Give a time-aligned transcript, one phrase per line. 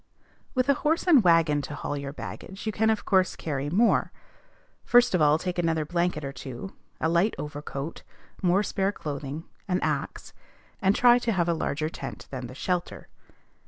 [0.55, 4.11] With a horse and wagon to haul your baggage you can of course carry more.
[4.83, 8.01] First of all take another blanket or two, a light overcoat,
[8.41, 10.33] more spare clothing, an axe,
[10.81, 13.09] and try to have a larger tent than the "shelter."